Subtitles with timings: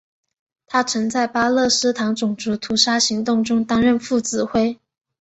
[0.65, 4.79] 他曾在巴勒斯坦种族屠杀行动中担任副指挥。